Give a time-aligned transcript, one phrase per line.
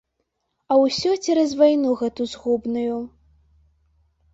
[0.71, 3.01] А ўсё цераз вайну гэту згубную.